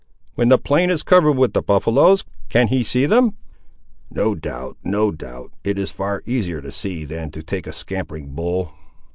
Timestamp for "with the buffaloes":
1.33-2.25